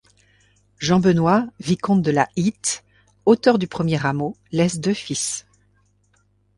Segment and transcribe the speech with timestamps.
[0.79, 2.81] Jean-Benoit, vicomte de la Hitte,
[3.27, 5.45] auteur du premier rameau, laisse deux fils.